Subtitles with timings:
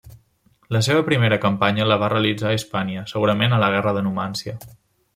[0.75, 4.61] La seva primera campanya la va realitzar a Hispània, segurament a la Guerra de Numància.